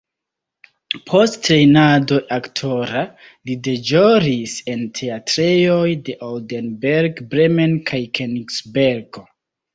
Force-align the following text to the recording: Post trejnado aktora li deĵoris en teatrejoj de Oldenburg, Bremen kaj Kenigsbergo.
Post 1.09 1.35
trejnado 1.47 2.17
aktora 2.37 3.03
li 3.49 3.57
deĵoris 3.67 4.57
en 4.73 4.81
teatrejoj 5.01 5.85
de 6.09 6.17
Oldenburg, 6.31 7.23
Bremen 7.37 7.79
kaj 7.93 8.03
Kenigsbergo. 8.21 9.27